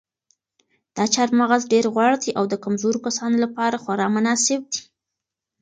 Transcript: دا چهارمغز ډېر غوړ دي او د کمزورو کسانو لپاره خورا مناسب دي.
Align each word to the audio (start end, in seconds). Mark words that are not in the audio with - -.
دا 0.95 1.03
چهارمغز 1.13 1.61
ډېر 1.73 1.85
غوړ 1.95 2.13
دي 2.23 2.31
او 2.37 2.43
د 2.51 2.55
کمزورو 2.63 3.03
کسانو 3.05 3.37
لپاره 3.45 3.81
خورا 3.83 4.07
مناسب 4.15 4.61
دي. 4.73 4.81